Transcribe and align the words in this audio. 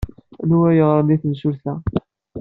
Anwa 0.43 0.65
ay 0.69 0.75
yeɣran 0.77 1.13
i 1.15 1.17
temsulta? 1.21 1.73